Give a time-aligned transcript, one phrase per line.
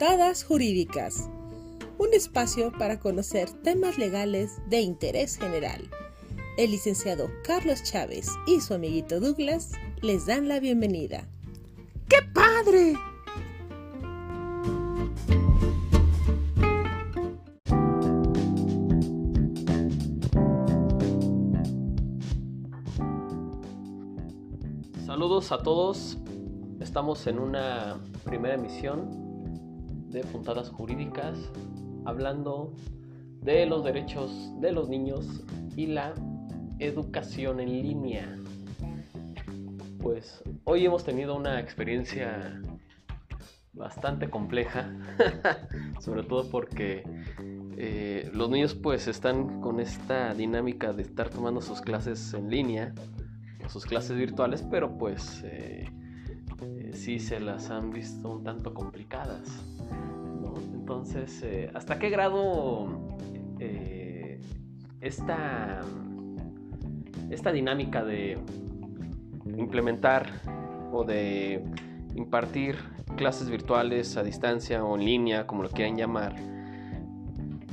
[0.00, 1.28] Puntadas Jurídicas,
[1.98, 5.90] un espacio para conocer temas legales de interés general.
[6.56, 11.28] El licenciado Carlos Chávez y su amiguito Douglas les dan la bienvenida.
[12.08, 12.94] ¡Qué padre!
[25.04, 26.16] Saludos a todos.
[26.80, 29.19] Estamos en una primera emisión
[30.10, 31.38] de puntadas jurídicas
[32.04, 32.72] hablando
[33.42, 35.44] de los derechos de los niños
[35.76, 36.14] y la
[36.78, 38.36] educación en línea.
[40.00, 42.60] Pues hoy hemos tenido una experiencia
[43.72, 44.92] bastante compleja,
[46.00, 47.04] sobre todo porque
[47.76, 52.94] eh, los niños pues están con esta dinámica de estar tomando sus clases en línea,
[53.68, 55.88] sus clases virtuales, pero pues eh,
[56.62, 59.48] eh, sí se las han visto un tanto complicadas.
[60.90, 62.88] Entonces, eh, ¿hasta qué grado
[63.60, 64.40] eh,
[65.00, 65.82] esta,
[67.30, 68.36] esta dinámica de
[69.56, 70.32] implementar
[70.90, 71.64] o de
[72.16, 72.74] impartir
[73.16, 76.34] clases virtuales a distancia o en línea, como lo quieran llamar,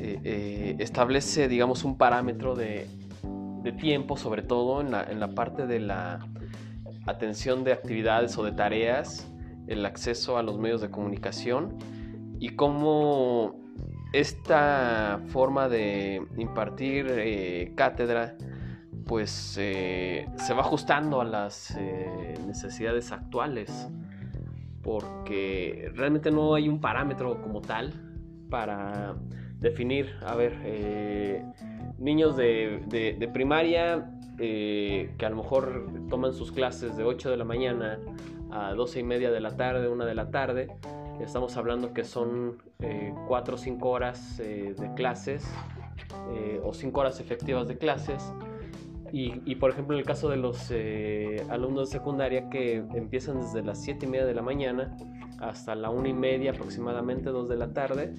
[0.00, 2.88] eh, establece, digamos, un parámetro de,
[3.78, 6.18] tiempo, sobre todo en la, en la parte de la
[7.06, 9.30] atención de actividades o de tareas,
[9.66, 11.76] el acceso a los medios de comunicación
[12.42, 13.54] y cómo
[14.12, 18.36] esta forma de impartir eh, cátedra
[19.06, 23.88] pues eh, se va ajustando a las eh, necesidades actuales
[24.82, 27.92] porque realmente no hay un parámetro como tal
[28.50, 29.14] para
[29.60, 31.44] definir, a ver,
[31.98, 37.44] niños de, de primaria que a lo mejor toman sus clases de 8 de la
[37.44, 38.00] mañana
[38.50, 40.66] a 12 y media de la tarde, 1 de la tarde,
[41.20, 42.58] Estamos hablando que son
[43.28, 45.44] 4 o 5 horas eh, de clases
[46.34, 48.32] eh, o 5 horas efectivas de clases.
[49.14, 53.62] Y, por ejemplo en el caso de los eh, alumnos de secundaria que empiezan desde
[53.62, 54.96] las 7 y media de la mañana
[55.38, 58.14] hasta la 1 y media aproximadamente, 2 de la tarde.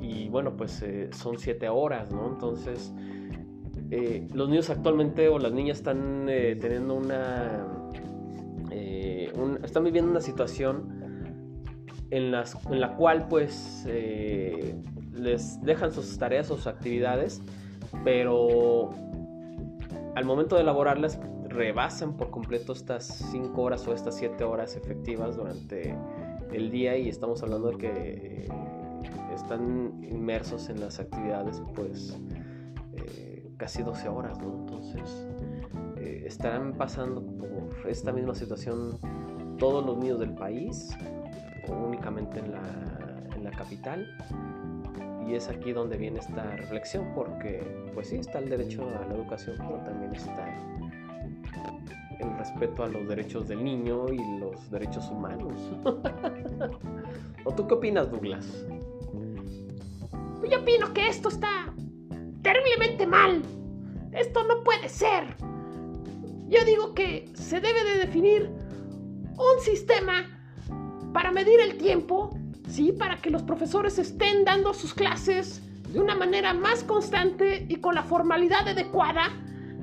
[0.00, 2.28] y bueno, pues son 7 horas, ¿no?
[2.28, 2.94] Entonces
[4.32, 7.66] los niños actualmente o las niñas están teniendo una...
[9.64, 10.97] están viviendo una situación
[12.10, 14.74] en, las, en la cual pues eh,
[15.12, 17.42] les dejan sus tareas sus actividades,
[18.04, 18.90] pero
[20.14, 25.36] al momento de elaborarlas rebasan por completo estas 5 horas o estas 7 horas efectivas
[25.36, 25.94] durante
[26.52, 28.48] el día y estamos hablando de que eh,
[29.34, 32.18] están inmersos en las actividades pues
[32.96, 34.54] eh, casi 12 horas, ¿no?
[34.60, 35.26] Entonces
[36.24, 38.98] estarán pasando por esta misma situación
[39.58, 40.94] todos los niños del país
[41.68, 42.62] únicamente en la,
[43.34, 44.06] en la capital.
[45.26, 49.14] Y es aquí donde viene esta reflexión, porque pues sí, está el derecho a la
[49.14, 50.46] educación, pero también está
[52.18, 55.52] el respeto a los derechos del niño y los derechos humanos.
[57.44, 58.64] ¿O tú qué opinas, Douglas?
[60.50, 61.72] Yo opino que esto está
[62.42, 63.42] terriblemente mal.
[64.12, 65.36] Esto no puede ser.
[66.48, 68.50] Yo digo que se debe de definir
[69.36, 70.37] un sistema
[71.12, 72.30] para medir el tiempo,
[72.68, 72.92] ¿sí?
[72.92, 77.94] Para que los profesores estén dando sus clases de una manera más constante y con
[77.94, 79.30] la formalidad adecuada,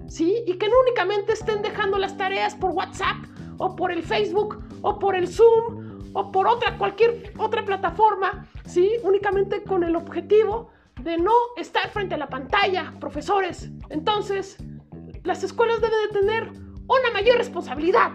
[0.08, 0.44] ¿sí?
[0.46, 3.18] Y que no únicamente estén dejando las tareas por WhatsApp
[3.58, 8.92] o por el Facebook o por el Zoom o por otra cualquier otra plataforma, ¿sí?
[9.04, 10.70] Únicamente con el objetivo
[11.02, 13.70] de no estar frente a la pantalla, profesores.
[13.90, 14.58] Entonces,
[15.24, 16.50] las escuelas deben de tener
[16.88, 18.12] una mayor responsabilidad.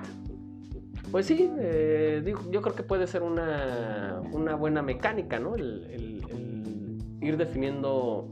[1.10, 4.20] Pues sí, eh, yo creo que puede ser una,
[4.56, 5.56] buena mecánica, ¿no?
[5.56, 6.22] El,
[7.20, 8.28] ir definiendo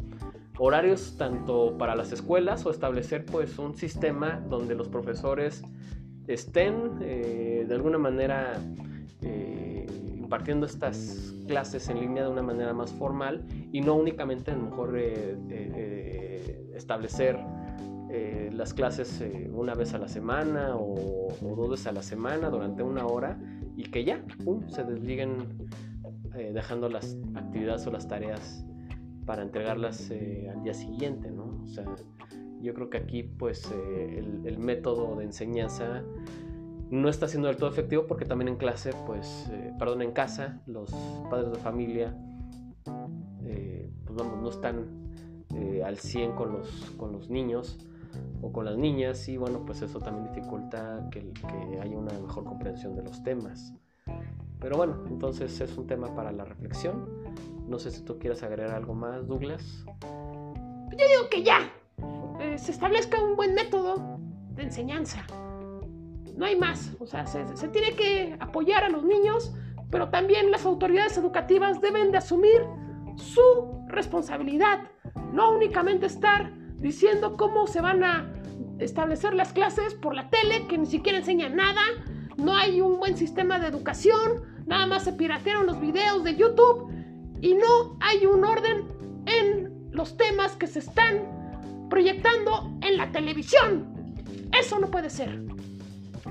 [0.57, 5.63] horarios tanto para las escuelas o establecer pues un sistema donde los profesores
[6.27, 8.55] estén eh, de alguna manera
[9.21, 9.87] eh,
[10.17, 14.63] impartiendo estas clases en línea de una manera más formal y no únicamente a lo
[14.63, 14.97] mejor
[16.75, 17.39] establecer
[18.11, 22.49] eh, las clases eh, una vez a la semana o, dos veces a la semana
[22.49, 23.39] durante una hora
[23.77, 24.25] y que ya,
[24.69, 25.69] se desliguen
[26.35, 28.65] eh, dejando las actividades o las tareas
[29.27, 31.61] para entregarlas al día siguiente, ¿no?
[31.63, 31.85] O sea,
[32.63, 36.03] yo creo que aquí pues el, el, método de enseñanza
[36.91, 40.91] no está siendo del todo efectivo porque también en clase, pues, perdón, en casa, los
[41.29, 42.17] padres de familia,
[43.43, 44.87] pues vamos, no están
[45.85, 47.79] al 100 con los, con los niños
[48.43, 51.33] o con las niñas y bueno, pues eso también dificulta que,
[51.81, 53.75] haya una mejor comprensión de los temas.
[54.61, 57.09] Pero bueno, entonces es un tema para la reflexión.
[57.67, 59.85] No sé si tú quieres agregar algo más, Douglas.
[60.91, 61.71] Yo digo que ya.
[62.41, 64.19] eh, se establezca un buen método
[64.55, 65.25] de enseñanza.
[66.37, 66.93] No hay más.
[66.99, 69.53] O sea, se, se tiene que apoyar a los niños,
[69.91, 72.63] pero también las autoridades educativas deben de asumir
[73.17, 74.81] su responsabilidad.
[75.33, 78.33] No únicamente estar diciendo cómo se van a
[78.79, 81.81] establecer las clases por la tele, que ni siquiera enseñan nada.
[82.37, 84.43] No hay un buen sistema de educación.
[84.67, 86.91] Nada más se piratearon los videos de YouTube.
[87.41, 88.85] Y no hay un orden
[89.27, 93.95] en los temas que se están proyectando en la televisión.
[94.59, 95.41] Eso no puede ser.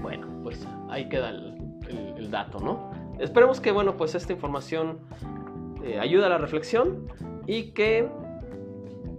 [0.01, 2.91] Bueno, pues ahí queda el dato, ¿no?
[3.19, 4.99] Esperemos que, bueno, pues esta información
[5.83, 7.07] eh, ayude a la reflexión
[7.47, 8.09] y que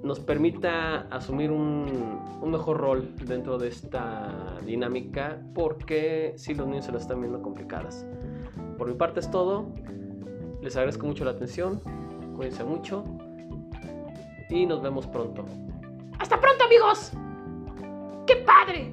[0.02, 6.84] nos permita asumir un, un mejor rol dentro de esta dinámica porque si los niños
[6.84, 8.06] se las están viendo complicadas.
[8.76, 9.66] Por mi parte es todo.
[10.62, 11.80] Les agradezco mucho la atención.
[12.36, 13.04] Cuídense mucho.
[14.50, 15.44] Y nos vemos pronto.
[16.18, 17.12] Hasta pronto amigos.
[18.26, 18.92] ¡Qué padre!